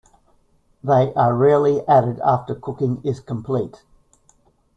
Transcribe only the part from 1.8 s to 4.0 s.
added after cooking is complete.